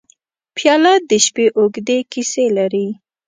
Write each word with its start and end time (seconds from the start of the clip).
پیاله 0.55 0.93
د 1.09 1.11
شپې 1.25 1.45
اوږدې 1.57 1.97
کیسې 2.11 2.45
لري. 2.57 2.87